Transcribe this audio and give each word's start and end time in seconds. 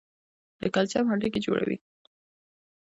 د 0.59 0.61
کلسیم 0.73 1.05
هډوکي 1.09 1.39
جوړوي. 1.45 1.77